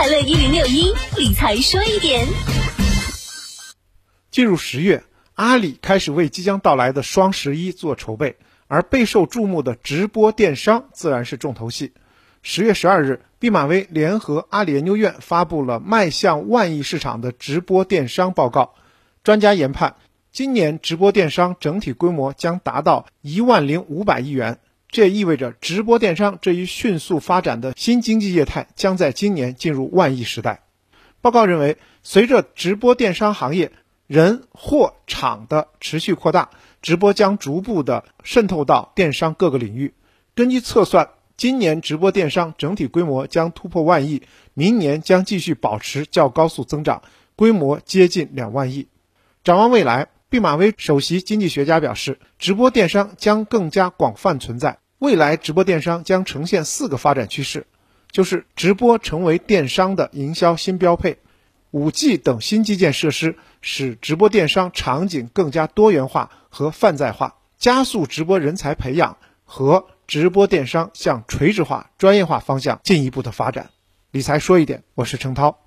[0.00, 2.26] 快乐一零六一理财说一点。
[4.30, 5.04] 进入十月，
[5.34, 11.92] 阿里开始为即将到来的双十一做筹备，而备受注目的直播电商自然是重头戏。
[12.40, 18.72] 十月十二日，毕马威联合阿里研究院发布了迈向万亿市场的直播电商报告。
[19.22, 19.96] 专家研判，
[20.32, 24.60] 今年直播电商整体规模将达到一万零五百亿元，
[24.90, 30.62] 这也意味着直播电商这一迅速发展的新经济业态将在今年进入万亿时代。
[31.20, 33.70] 报告认为，随着直播电商行业
[34.06, 36.50] 人、货、场的持续扩大，
[36.82, 39.94] 直播将逐步的渗透到电商各个领域。
[40.34, 44.22] 根据测算，今年直播电商整体规模将突破万亿，
[44.54, 47.02] 明年将继续保持较高速增长，
[47.36, 48.88] 规模接近两万亿。
[49.44, 54.79] 展望未来，毕马威首席经济学家表示，直播电商将更加广泛存在。
[55.00, 57.66] 未来直播电商将呈现四个发展趋势，
[58.10, 61.16] 就是直播成为电商的营销新标配。
[61.70, 69.16] 五 G 等新基建设施使直播电商场景更加多元化和泛在化，加速直播人才培养
[69.46, 73.70] 和直播电商向垂直化、专业化方向进一步的发展。
[74.10, 75.60] 理财说一点，我是程涛。